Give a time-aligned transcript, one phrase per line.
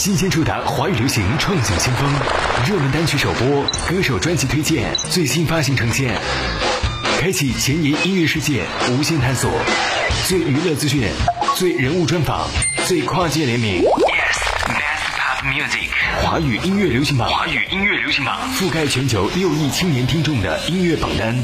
[0.00, 2.10] 新鲜触达华语流行创想先锋，
[2.66, 6.18] 热门单曲首播，歌手专辑推荐，最新发行呈现，
[7.20, 9.50] 开启前沿音乐世界无限探索，
[10.26, 11.06] 最娱乐资讯，
[11.54, 12.48] 最人物专访，
[12.86, 13.82] 最跨界联名。
[13.82, 15.90] Yes，Best Pop Music，
[16.22, 18.38] 华语音乐流行榜，华语音乐流行榜。
[18.54, 21.36] 覆盖全球六亿青年听众的音乐榜单。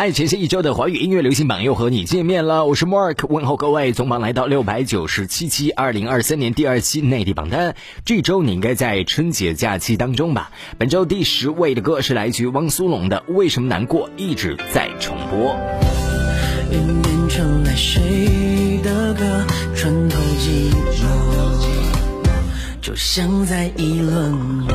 [0.00, 7.76] 嗨，前线一周的华语音乐流行榜又和你见面了，我是 Mark，问候各位，总榜来到六百九十七期，二零二三年第二期内地榜单。
[8.06, 10.52] 这周你应该在春节假期当中吧？
[10.78, 15.54] 本周第十位的歌是来自于汪苏泷的《为什么难过》，一直在重播。
[16.72, 19.44] 云变成了谁的歌，
[19.76, 22.30] 穿透寂寞，
[22.80, 24.32] 就像在议论
[24.66, 24.72] 我，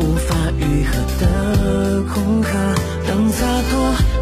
[0.00, 2.58] 无法愈合的空壳。
[3.38, 4.17] 洒脱，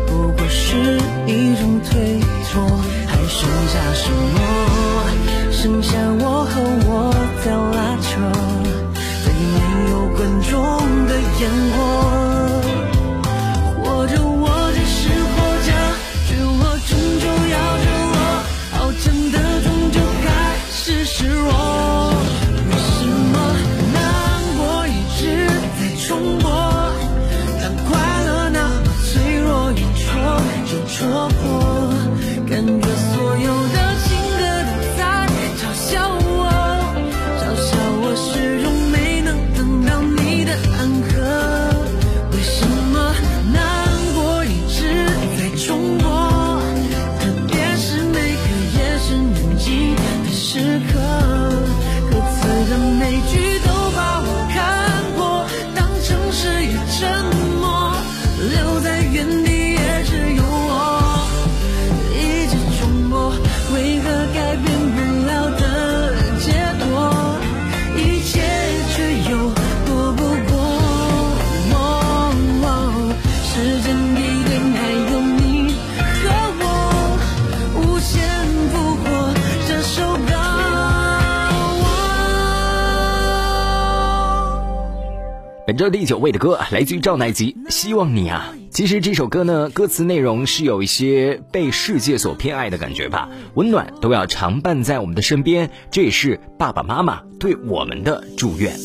[85.66, 88.54] 本周第九位的歌来自于赵乃吉，《希望你啊》。
[88.70, 93.28] 其实这首歌呢，歌词内容是有一些被世界所偏爱的感觉吧。
[93.54, 98.76] 温暖都要常伴在我们的身边，这也是爸爸妈妈对我们的祝愿。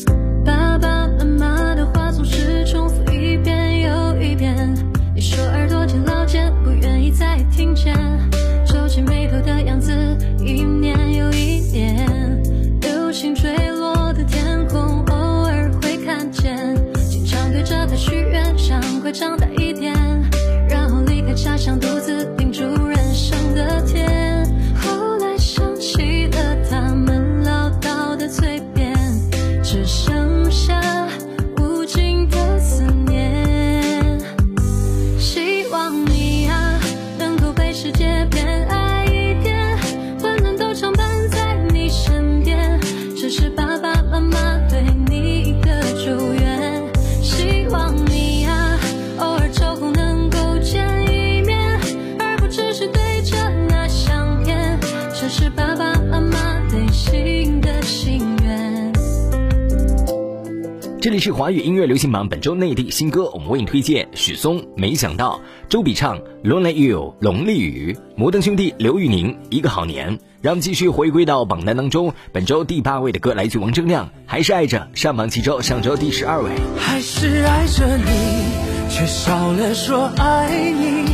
[61.22, 64.60] 是华语音乐流行榜本周内地新歌，我们为你推荐许嵩。
[64.76, 70.18] 没想到周笔畅《Lonely You》龙丽宇，摩登兄弟刘宇宁一个好年。
[70.40, 76.50] 让我们继续回归到榜单当中，本周第八位的歌来自王铮亮，还是爱着上榜几周，上周第十二位。
[76.76, 81.04] 还是爱着你，却少了说爱你。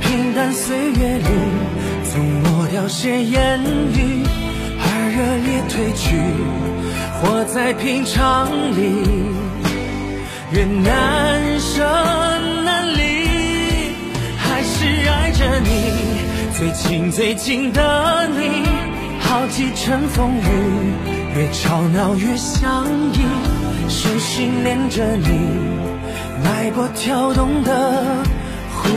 [0.00, 1.24] 平淡岁月里，
[2.10, 3.60] 总抹掉些言
[3.92, 4.24] 语，
[4.78, 6.16] 而热烈褪去。
[7.20, 9.04] 活在平常里，
[10.52, 11.84] 越难舍
[12.64, 13.94] 难离，
[14.36, 15.68] 还是爱着你，
[16.58, 18.66] 最亲最近的你。
[19.20, 20.42] 好几程风雨，
[21.36, 23.20] 越吵闹越相依，
[23.88, 25.28] 手心连着你，
[26.42, 28.04] 脉搏跳动的
[28.74, 28.88] 呼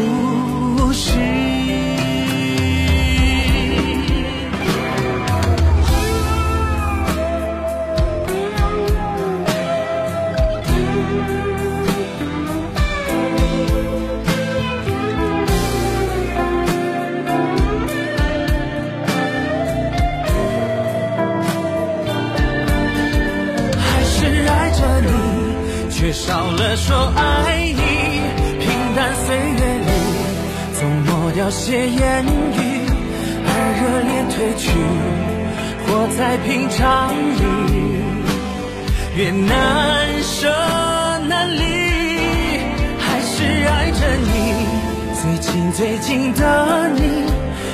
[45.75, 47.01] 最近的你，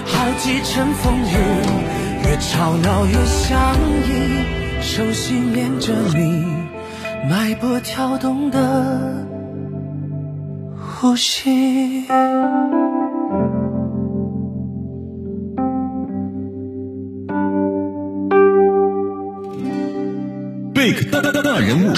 [0.05, 1.35] 好几程风雨，
[2.23, 3.75] 越吵闹越相
[4.07, 6.45] 依，手心连着你，
[7.29, 9.27] 脉搏跳动的
[10.79, 12.05] 呼吸。
[20.73, 21.93] 贝壳大大大大人物，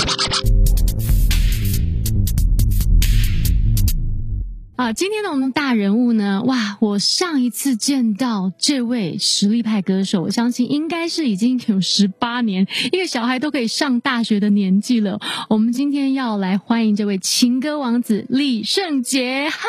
[4.93, 6.43] 今天的我们大人物呢？
[6.45, 15.19] 哇，我上一次见到这位实力派歌手，我相信应该是已经有十八年，一个小孩都可以上大学的年纪了。
[15.49, 19.59] 我们今天要来欢迎这位情歌王子李圣杰，哈。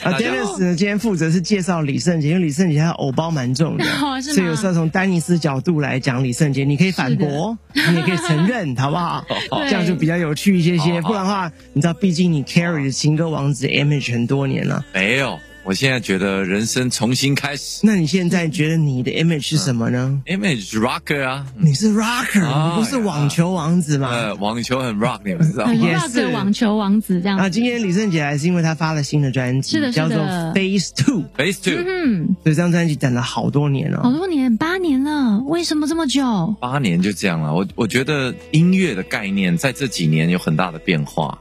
[0.03, 3.85] 啊，Dennis 呢，今天负责是介绍李圣杰，因为李圣杰他偶包蛮重的，
[4.33, 9.23] 所以有时候从丹尼斯角度来讲李圣杰，你可以反驳，你也可以承认，好不好？
[9.69, 10.99] 这样就比较有趣一些些。
[11.01, 17.79] 不然的话，你知道，毕竟你 carry 的情歌王子 image 很多年了，没有，我现在觉得人生重新开始。
[17.81, 24.09] 那你现在觉得你的 image 是什么呢？Image rocker 啊，你是 rocker，啊你不是网球王子吗？
[24.11, 25.73] 呃，网球很 rock，你们知道吗？
[25.73, 34.11] 也是的网球王子这样啊，今天李圣杰来是因为他发了新的专辑，是的叫做 Phase Two，Base two，嗯，所以这张专辑等了好多年了好。
[34.11, 36.55] 多年，八年了，为什么这么久？
[36.61, 37.53] 八年就这样了。
[37.53, 41.39] 我我觉得音乐的概念在这几年有很大的变化，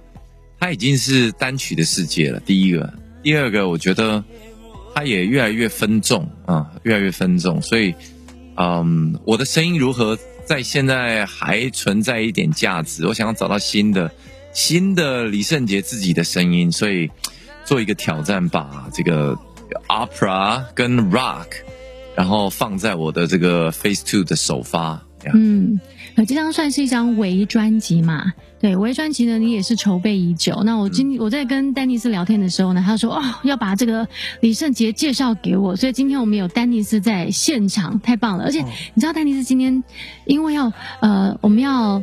[0.59, 2.41] 它已经是单曲的世界了。
[2.41, 2.93] 第一个，
[3.25, 4.23] 第二个，我觉得
[4.95, 7.63] 它也越来越分众啊、越来越分众。
[7.63, 7.95] 所以，
[8.57, 13.07] 嗯，我的声音如何在现在还存在一点价值？
[13.07, 14.13] 我想要找到新的
[14.53, 17.11] 新的李圣杰自己的声音，所以
[17.65, 19.39] 做一个挑战，把这个
[19.89, 21.47] opera 跟 rock，
[22.15, 25.03] 然后放在我的这个 Phase Two 的首发。
[25.33, 25.81] 嗯，
[26.17, 28.33] 呃，这张算是一张微专辑嘛？
[28.61, 30.63] 对，微专辑呢，你也是筹备已久。
[30.65, 34.09] 那我今、我在跟丹尼斯聊天的时候呢，他说哦，要把这个
[34.41, 38.45] 李圣杰介绍给我，所以今天我们有丹尼斯在现场，太棒了！
[38.45, 38.63] 而且
[38.95, 39.85] 你知道，丹尼斯今天
[40.27, 42.03] 因为要呃，我们要。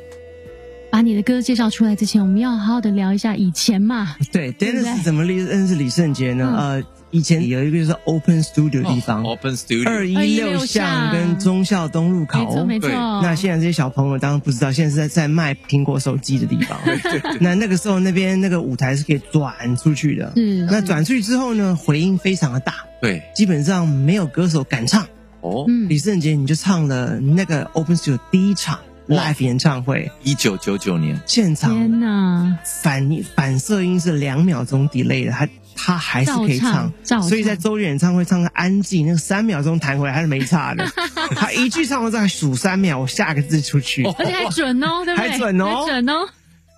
[0.92, 4.18] 把你的歌介绍出来之前，我们要好好的聊一下以前嘛。
[4.34, 6.54] 对对不对，Dennis 怎么认认识李圣杰呢？
[6.54, 12.66] 嗯呃，以前有一个就是 Open Studio 地方，Open Studio，二一六巷跟忠孝东路没错，口。
[12.66, 12.90] 没错。
[13.22, 16.80] 那现在这些小朋友当然不知道，现在是在在卖苹果手机的地方。
[17.40, 20.32] 那那个时候那边那个舞台是可以转出去的。
[20.36, 23.22] 嗯那转出去之后呢，回音非常的大，对。
[23.36, 25.06] 基本上没有歌手敢唱。
[25.42, 40.86] 哦，嗯李圣杰你就唱了那个 Open Studio 第一场 live 演唱会，一九九九年，现场天哪，反反射音是两秒钟 delay 的，他他还是可以唱唱所以在周杰演唱会唱个安静，那个三秒钟弹回来还是没差的。
[41.36, 44.04] 他一句唱完之后还数三秒，我下个字出去。
[44.18, 45.30] 而且还准哦，对不对？
[45.30, 46.30] 还准哦还准哦。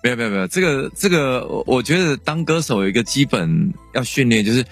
[0.02, 4.62] 没有没有没有，这个这个，我我觉得当歌手有一个基本要训练，就是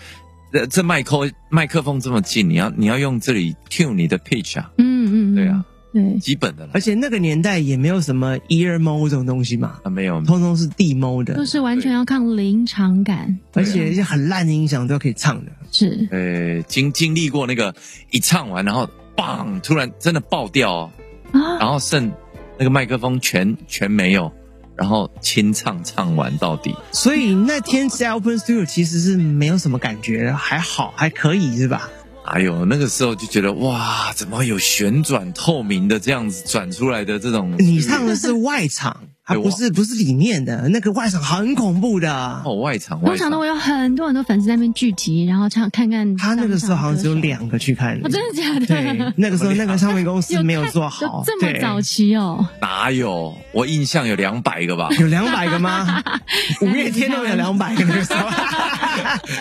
[0.52, 6.18] 这这麦克麦克风这么近，你要你要用这里 tune 你的 pitch 啊，嗯嗯，嗯对啊，，对。
[6.18, 15.52] 基本的了而且那个年代也没有什么 ear mode 这种东西嘛，啊没有，通通是地 mode 的，都是完全要看临场感，而且一些很烂的音响都可以唱的。
[15.70, 16.08] 是。
[16.10, 17.74] 呃经经历过那个
[18.10, 20.90] 一唱完，然后棒，突然真的爆掉哦，
[21.32, 22.11] 啊，然后剩
[22.58, 24.32] 那个麦克风全全没有，
[24.76, 31.90] 然后清唱唱完到底，所以那天在 Open Studio 其实是没有什么感觉的，还好还可以是吧？
[32.25, 37.55] 还有那个时候就觉得哇，怎么有旋转透明的这样子转出来的这种？
[37.59, 42.43] 你唱的是外场，还对不是不是里面的那个外场很恐怖的。
[42.45, 46.17] 哦外场，外场通常都会有很多很多粉丝在那边聚集，然后唱看看。
[46.17, 48.67] 他那个时候好像只有两个去看，哦，真的假的？
[48.67, 52.45] 对，那个时候 那个唱片公司没有做好有，这么早期哦？
[52.61, 53.33] 哪有？
[53.52, 54.88] 我印象有两百个吧。
[54.99, 56.02] 有两百个吗？
[56.61, 58.29] 五月天都有两百个那个时候。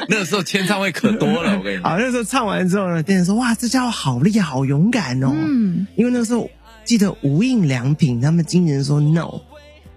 [0.07, 1.99] 那个时候签唱会可多了，我跟你好，讲。
[1.99, 6.49] 那时候唱完之后呢，店员说：“哇，这家伙好厉害，好勇敢哦。”嗯，因为那个时候
[6.85, 9.41] 记得无印良品他们经纪人说 no，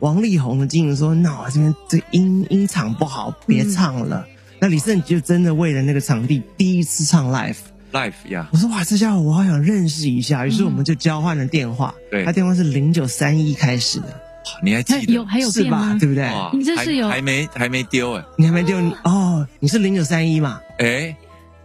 [0.05, 4.27] 王力宏的经纪人说 no，这边这音音场不好，别唱了。
[4.61, 7.57] 那李圣杰就真的为了那个场地第一次唱 live。
[7.91, 11.95] Life 呀，我说哇，这家伙我好想认识一下，于是我们就交换了电话。
[12.11, 14.21] 对他电话是零九三一开始的，
[14.63, 15.15] 你还记得？
[15.15, 15.97] 有还有是吧？？
[15.99, 16.29] 对不对？
[16.53, 20.61] 你这是有还还没还没丢哎你还没丢你哦，你是零九三一嘛？
[20.81, 21.17] 哎，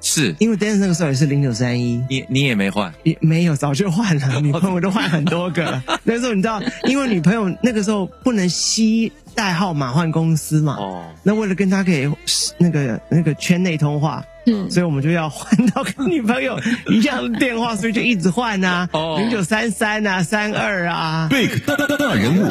[0.02, 0.36] 是。
[0.40, 2.04] 因为 Dance 那个时候也是零九三一。
[2.10, 2.94] 你你也没换。
[3.04, 5.64] 也没有，早就换了， 女朋友都换很多个。
[5.64, 5.84] 了。
[6.04, 12.10] 那时候你知道，因为女朋友那个时候不能吸代号码换公司嘛，哦，那为了跟他可以
[12.58, 14.70] 那个那个圈内通话，嗯。
[14.70, 19.18] 所以我们就要换到跟女朋友一样的电话，所以就一直换啊，哦。
[19.20, 21.28] 零九三三啊，三二啊。
[21.30, 22.48] Big 大大大大人物，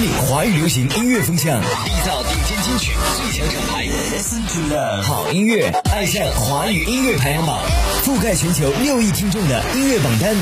[0.00, 3.84] 引领华语流行音乐风向，缔造顶尖金曲最强厂牌。
[3.84, 7.58] Listen to love，好音乐，爱上华语音乐排行榜，
[8.02, 10.34] 覆盖全球六亿听众的音乐榜单。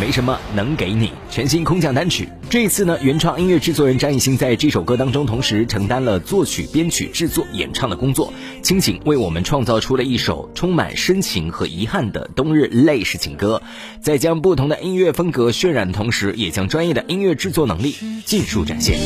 [0.00, 2.28] 没什么能给你全新空降单曲。
[2.50, 8.32] 这一次呢，原创音乐制作人张艺兴在这首歌当中，同时承担了作曲、编曲、制作、演唱的工作，
[8.62, 13.62] 倾情为我们创造出了一首充满深情和遗憾的冬日泪式情歌。
[14.00, 17.94] 在将不同的音乐风格渲染的同时，也将专业的音乐制作能力
[18.24, 18.98] 尽数展现。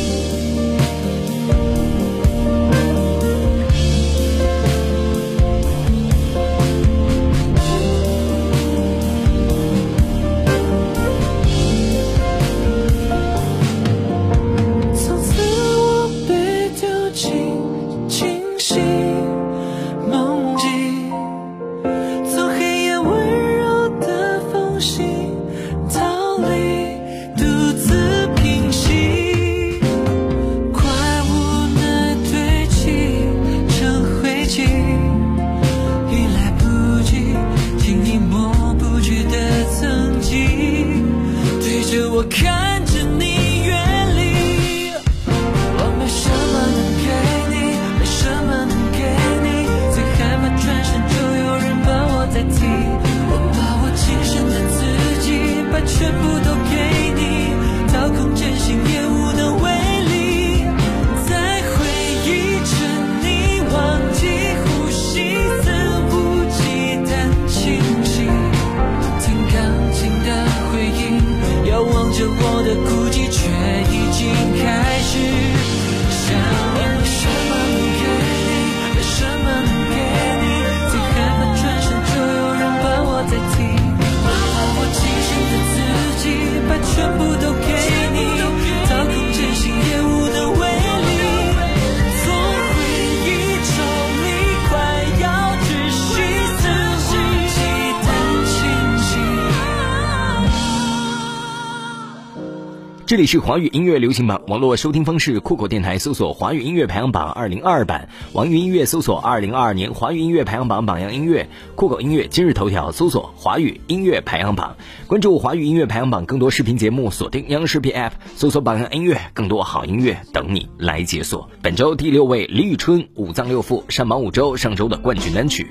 [103.17, 114.77] 这里是华语音乐流行榜网络收听方式，酷狗电台搜索“华语音乐排行榜二零二二版”，网易云音乐搜索“二零二二年华语音乐排行榜榜样音乐”，酷狗音乐今日头条搜索“华语音乐排行榜”，
[115.09, 121.49] 关注华语音乐排行榜更多视频节目，锁定央视 P App 搜索“榜样音乐”，更多好音乐等你来解锁。
[121.63, 125.67] 本周第六位李宇春《五脏六腑》上榜五周，上周的冠军单曲。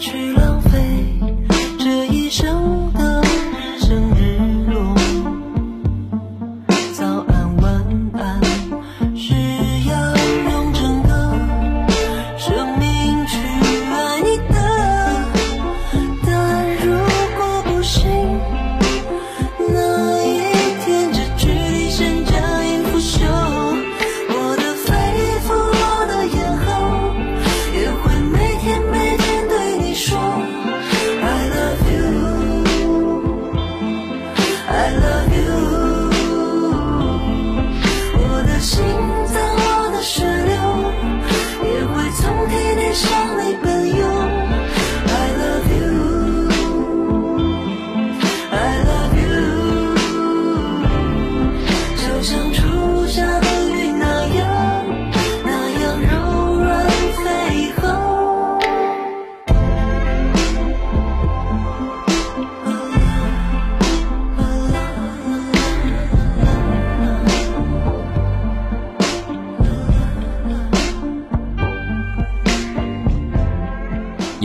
[0.00, 0.80] 去浪费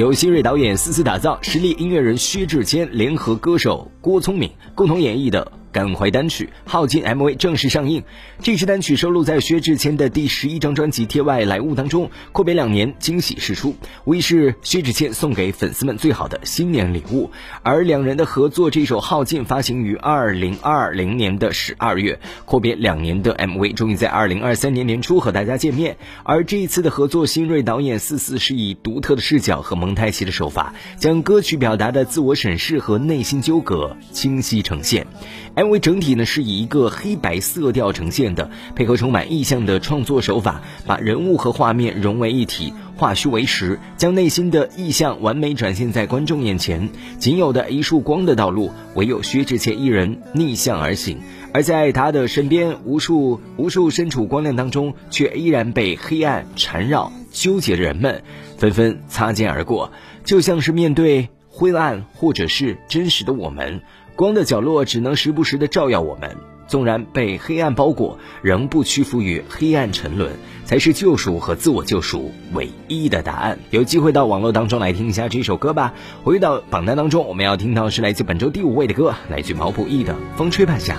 [0.07, 8.03] 由新锐导演思思打造，实力音乐人薛之谦联合歌手郭聪明共同演绎的感怀单曲《耗尽》MV 正式上映。
[8.41, 17.29] 这支单曲收录在薛之谦的第十一张专辑《天外来物》当中，阔别两年惊喜释出，无疑是薛之谦送给粉丝们最好的新年礼物。
[17.62, 25.98] 而两人的合作这首《耗尽》发行于二零二零年的十二月，阔别两年的 MV 终于在二零二三年年初和大家见面。
[26.24, 35.05] 而这一次的合作，新锐导演四四是以独特的视角和蒙太奇的手法，将歌曲表达的自我审视和内心纠葛清晰呈现。
[35.53, 46.88] M 因为整体呢是以一个黑白色调呈现的，配合充满意象的创作手法，把人物和画面融为一体，化虚为实，将内心的意象完美展现在观众眼前。
[47.19, 51.17] 仅有的一束光的道路，唯有薛之谦一人逆向而行。
[51.53, 58.24] 而在他的身边，无数无数身处光亮当中却依然被黑暗缠绕、纠结的人们，
[58.57, 59.91] 纷纷擦肩而过，
[60.24, 63.81] 就像是面对灰暗或者是真实的我们，
[64.17, 66.36] 光的角落只能时不时的照耀我们。
[66.67, 70.33] 纵然被黑暗包裹，仍不屈服于黑暗沉沦，
[70.65, 73.57] 才是救赎和自我救赎唯一的答案。
[73.69, 75.93] 有机会到网络当中来听一下这首歌吧。
[76.25, 80.97] 回到榜单当中，我们要听到是来自本周第五位的歌，来自毛不易的《风吹半夏》。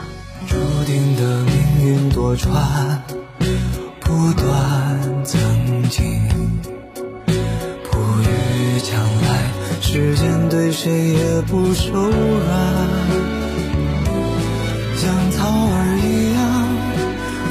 [0.49, 0.57] 注
[0.87, 2.49] 定的命运多舛，
[4.01, 6.03] 不断曾经，
[9.99, 12.09] 时间对谁也不手软。
[14.95, 16.39] 像草儿一样，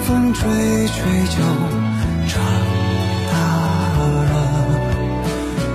[0.05, 0.47] 风吹
[0.87, 0.95] 吹
[1.27, 1.43] 就
[2.31, 2.39] 长
[3.29, 3.35] 大
[4.31, 4.31] 了；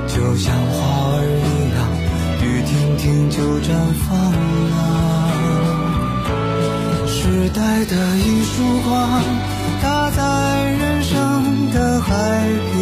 [0.09, 0.73] 就像花
[1.13, 1.45] 儿一
[1.77, 1.79] 样，
[2.41, 3.69] 雨停停就绽
[4.09, 4.09] 放
[4.73, 4.73] 了。
[7.07, 7.13] 时
[7.51, 9.21] 代的一束光，
[9.83, 10.23] 打在
[10.81, 11.13] 人生
[11.71, 12.11] 的海
[12.73, 12.81] 平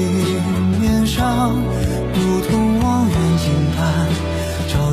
[0.78, 1.58] 面上，
[2.14, 2.69] 如同，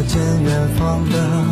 [0.08, 1.47] 见远方的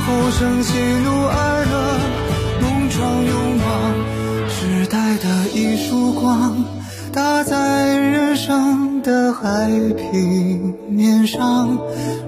[0.00, 1.98] 后生喜怒哀乐，
[2.60, 3.66] 弄闯勇往。
[4.48, 5.24] 时代的
[5.54, 6.64] 一束光，
[7.12, 11.78] 打在人生的海平面上，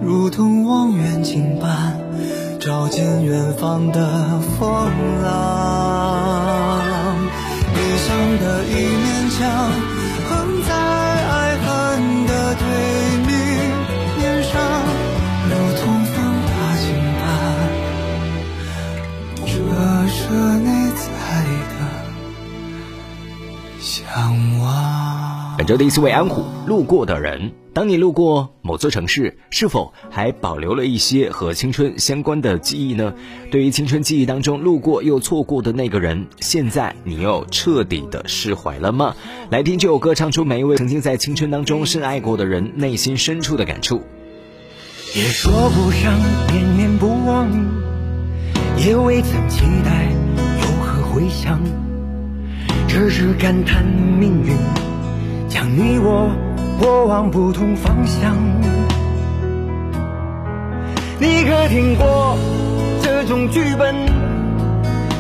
[0.02, 1.98] 如同望远镜般，
[2.58, 4.90] 照见远方的风
[5.22, 6.80] 浪。
[7.74, 9.40] 理想的一面墙，
[25.70, 25.78] 往。
[25.78, 27.52] 本周第四位安虎，路过的人。
[27.72, 33.14] 当你路过某座城市，是否还保留了一些和青春相关的记忆呢？
[33.52, 39.14] 对于青春记忆当中路过又错过的那个人，现在你又彻底的释怀了吗？
[39.48, 44.02] 来听这首歌，唱出每一位曾经在青春当中深爱过的人内心深处的感触。
[45.14, 47.48] 也说不上念念不忘，
[48.76, 50.10] 也未曾期待
[50.62, 51.62] 有何回响，
[52.88, 54.56] 只是感叹命运
[55.50, 56.30] 将你我
[56.78, 58.34] 拖往不同方向。
[61.18, 62.38] 你可听过
[63.02, 63.94] 这种剧本？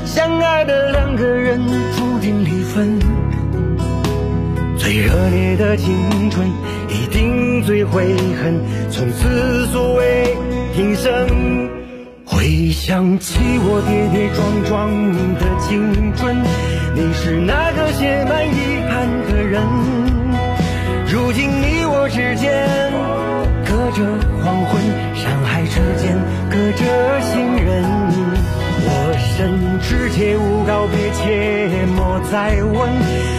[0.06, 1.60] 相爱的两个人
[1.96, 2.98] 注定离分。
[4.78, 6.48] 最热烈的青春，
[6.88, 8.58] 一定最悔恨，
[8.90, 10.34] 从此所谓
[10.74, 11.12] 平生。
[12.24, 16.34] 回想起我跌跌撞撞的青春，
[16.94, 19.99] 你是那个写满遗憾的人。
[21.30, 22.50] 如今你我之间，
[23.64, 24.02] 隔着
[24.42, 24.82] 黄昏，
[25.14, 26.18] 山海之间
[26.50, 26.82] 隔着
[27.20, 27.84] 行人。
[28.82, 32.74] 我深知切勿告别，切莫再问。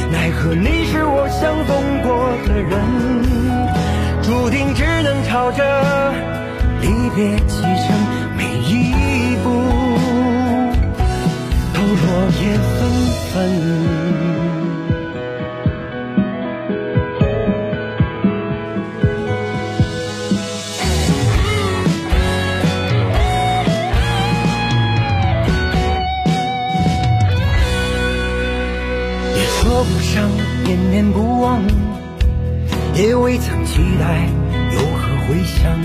[0.10, 2.80] 奈何你是我相逢过的人，
[4.24, 5.62] 注定只能朝着
[6.80, 7.92] 离别启程，
[8.38, 9.52] 每一步
[11.74, 12.08] 都落
[12.40, 12.88] 叶纷
[13.34, 13.81] 纷。
[30.92, 31.62] 念不忘，
[32.96, 34.28] 也未曾期待
[34.74, 35.80] 有何回响，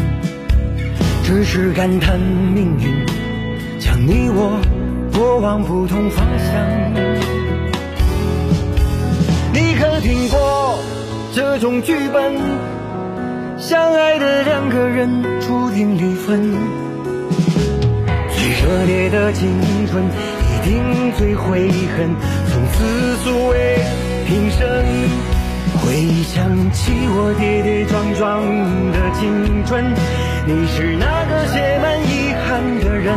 [1.23, 3.07] 只是感叹命运
[3.79, 4.61] 将你我
[5.13, 6.93] 拖往不同方向。
[9.53, 10.81] 你可听过
[11.33, 12.35] 这种剧本？
[13.59, 16.53] 相爱的两个人注定离分。
[18.35, 19.49] 最热烈的青
[19.87, 22.11] 春，一定最悔恨，
[22.49, 23.79] 从此所谓
[24.27, 24.61] 平生。
[25.83, 28.43] 回想起我跌跌撞撞
[28.91, 29.85] 的青春，
[30.47, 33.15] 你是那个写满遗憾的人。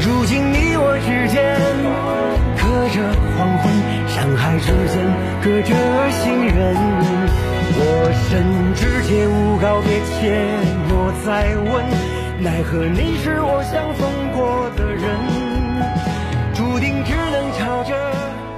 [0.00, 1.42] 如今你我之间，
[2.54, 2.62] 隔
[2.94, 2.96] 着
[3.34, 3.64] 黄昏，
[4.06, 4.94] 山海之间
[5.42, 5.74] 隔着
[6.22, 6.76] 行人。
[7.78, 7.80] 我
[8.28, 10.46] 甚至借无告别切
[10.88, 11.82] 莫再问，
[12.40, 15.04] 奈何你是我相逢过的人，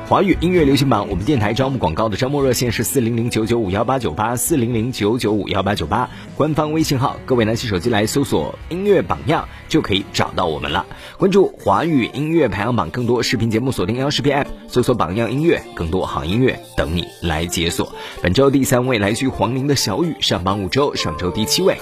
[0.09, 10.87] 华语音乐流行榜，我们电台招募广告的招募热线是四零零九九五幺八九八四零零九九五幺八九八，官方微信号，各位拿起手机来搜索“音乐榜样”就可以找到我们了。
[11.19, 17.93] 关注华语音乐排行榜，更多视频节目锁定央视频 App，搜索“榜样音乐”，更多好音乐等你来解锁。
[18.23, 21.77] 本周第三位来自于黄龄的小雨，上榜五周，上周第七位。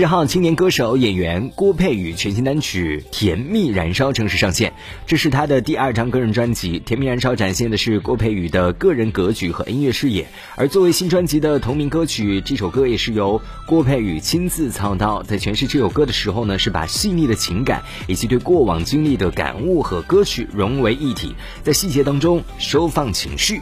[0.00, 4.72] 十号，青年歌手演员郭佩宇全新单曲《甜蜜燃烧》正式上线。
[5.06, 10.26] 这是他的第二张个人专辑，《甜蜜燃烧》展现的是郭佩宇的个人格局和音乐视野。
[10.56, 15.22] 而作为新专辑的同名歌曲，这首歌也是由郭佩宇亲自操刀。
[15.22, 23.60] 在诠释这首歌的时候呢，是把细腻的情感以及对过往经历的感悟和歌曲融为一体，在细节当中收放情绪。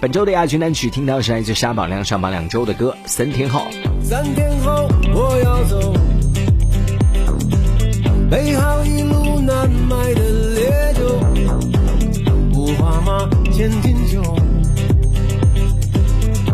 [0.00, 3.66] 本周的亚军单曲听到是来自沙宝亮上榜两周的歌《三天后》。
[4.04, 5.92] 三天后我要走，
[8.30, 10.20] 备好一路难买的
[10.54, 11.20] 烈酒，
[12.54, 14.22] 五花马，千金酒，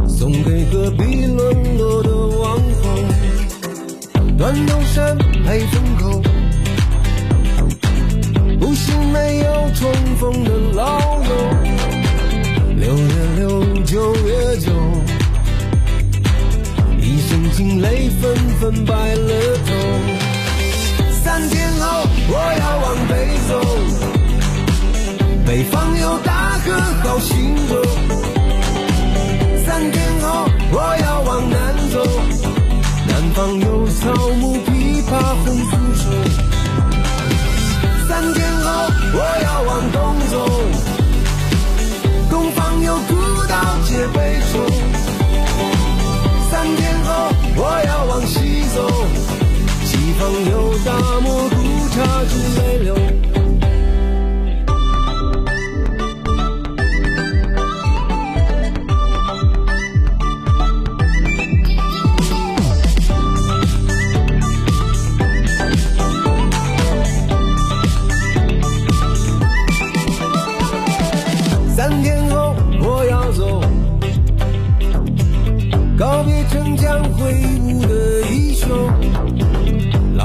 [0.06, 3.04] 送给隔壁沦落的网红。
[4.36, 6.22] 断头山配封口，
[8.58, 11.79] 不幸没有重逢的老友。
[12.80, 13.04] 六月
[13.36, 14.72] 六，九月九，
[16.98, 19.74] 一身惊泪纷纷白了头。
[21.22, 23.12] 三天后我要往北
[23.46, 23.52] 走，
[25.46, 27.72] 北方有大河好行走。
[29.66, 32.02] 三天后我要往南走，
[33.06, 35.10] 南方有草木枇杷
[35.44, 36.02] 红酥手。
[38.08, 38.68] 三天后
[39.12, 40.34] 我要往东走。
[42.30, 43.14] 东方有古
[43.48, 44.64] 道皆悲愁，
[46.50, 47.08] 三天后
[47.56, 48.88] 我要往西走，
[49.84, 51.56] 西方有大漠孤
[51.90, 52.94] 茶之泪流。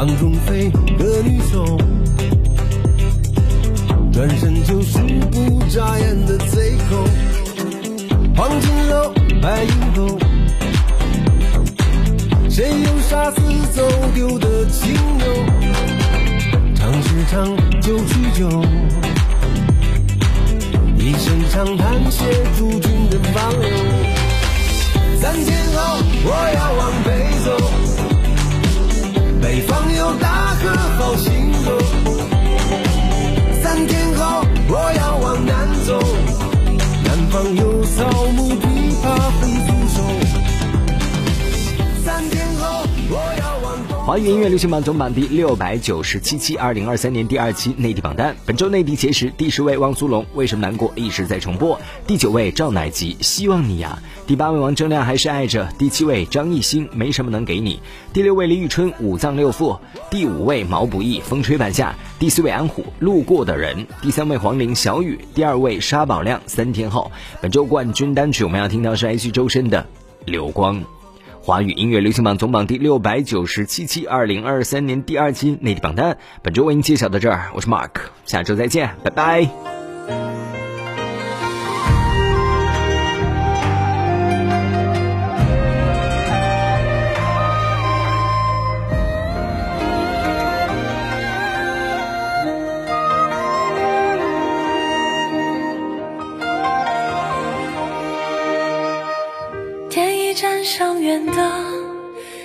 [0.06, 1.65] 风中飞的女优，
[4.13, 5.00] 转身就是
[5.32, 7.04] 不眨眼的贼寇。
[8.36, 10.15] 黄金楼，白银楼，
[12.52, 13.41] 谁又杀死
[13.74, 13.82] 走
[14.13, 15.26] 丢的情友？
[16.76, 18.48] 唱是唱，酒是酒，
[21.00, 22.26] 一声长叹写
[22.60, 23.70] 诸君的放流。
[25.20, 27.10] 三天后，我要往北
[27.44, 27.94] 走。
[29.45, 31.77] 北方有大哥好行走，
[33.62, 35.99] 三天后我要往南走，
[37.03, 39.05] 南方有草木琵琶
[39.39, 39.75] 飞。
[44.06, 48.36] 华语音乐流行榜总榜第六百九十七期，二零二三年第二期内地榜单。
[48.46, 51.76] 本周内地前十，第十位汪苏泷，为什么难过一直在重播。
[52.06, 53.98] 第九位赵乃吉，希望你呀。
[54.28, 55.68] 第八位王铮亮，还是爱着。
[55.80, 57.80] 第七位张艺兴，没什么能给你。
[58.13, 59.76] 第六位李宇春，五脏六腑。
[60.12, 61.96] 第五位毛不易，风吹半夏。
[62.20, 63.88] 第四位安虎，路过的人。
[64.04, 65.20] 第三位黄龄，小雨。
[65.34, 67.12] 第二位沙宝亮，三天后。
[67.41, 69.84] 本周冠军单曲我们要听到是来自周深的
[70.26, 70.84] 流光。
[71.45, 77.91] 华语音乐流行榜总榜第六百九十七期，二零二三年第二期内地榜单，本周为您揭晓到这儿，我是 Mark，
[78.25, 79.85] 下周再见，拜拜。
[100.36, 101.34] 站上远灯，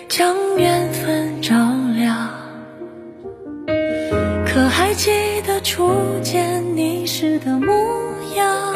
[0.08, 1.56] 将缘分照
[1.96, 2.30] 亮。
[4.46, 5.10] 可还记
[5.44, 5.90] 得初
[6.22, 7.74] 见你时的模
[8.36, 8.72] 样？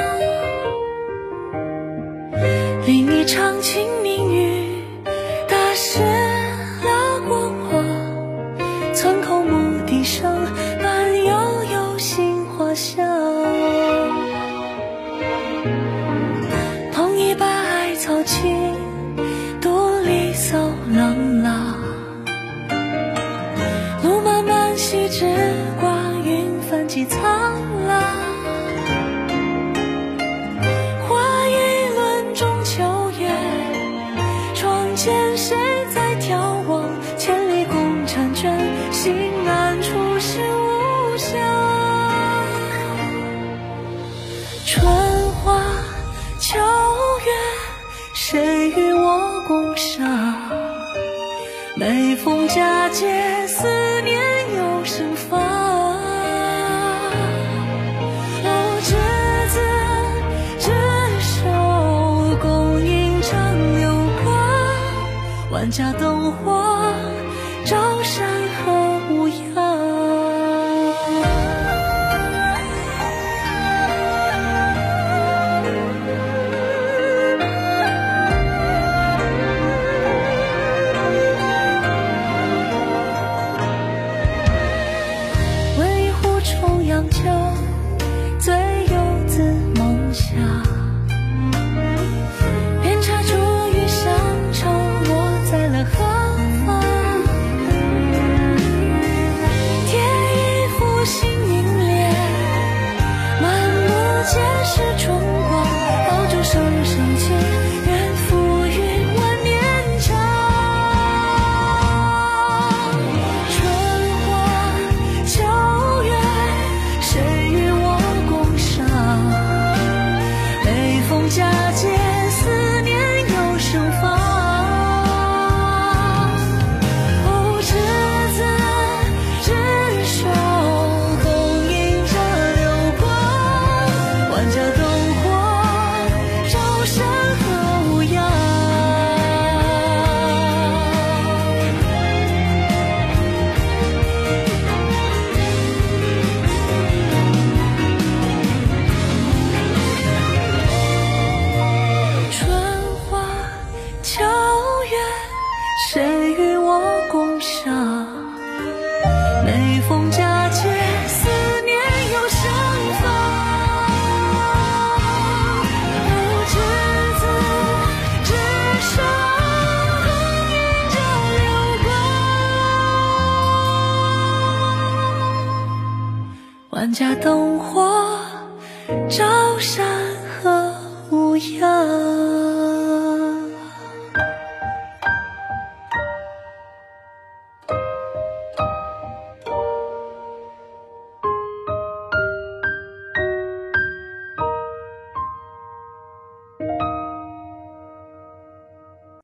[2.85, 4.54] 另一场清明雨。
[39.17, 41.31] 凭栏处是无暇
[44.67, 44.85] 春
[45.31, 45.63] 花
[46.41, 46.59] 秋
[47.25, 47.31] 月
[48.13, 50.05] 谁与我共赏？
[51.77, 53.69] 每逢佳节思
[54.03, 54.21] 念
[54.57, 55.97] 又盛放
[58.83, 58.95] 执
[59.49, 59.61] 子
[60.59, 60.71] 之
[61.21, 61.45] 手
[62.43, 63.31] 共饮这
[63.81, 63.89] 酒
[64.25, 64.33] 光
[65.51, 66.85] 万家灯火